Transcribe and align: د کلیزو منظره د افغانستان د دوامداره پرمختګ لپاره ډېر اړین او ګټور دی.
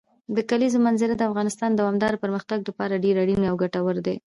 د 0.35 0.37
کلیزو 0.49 0.83
منظره 0.85 1.13
د 1.17 1.21
افغانستان 1.29 1.69
د 1.71 1.77
دوامداره 1.81 2.21
پرمختګ 2.23 2.59
لپاره 2.69 3.01
ډېر 3.03 3.15
اړین 3.23 3.41
او 3.49 3.55
ګټور 3.63 3.95
دی. 4.07 4.15